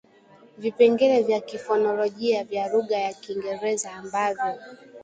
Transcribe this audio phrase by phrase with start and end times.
[0.57, 4.59] vipengele vya kifonolojia vya lugha ya Kiingereza ambavyo